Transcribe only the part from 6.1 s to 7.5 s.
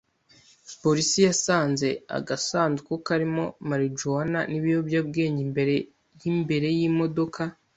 y’imbere y’imodoka